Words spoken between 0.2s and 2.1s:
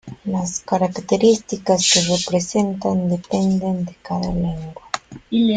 Las características que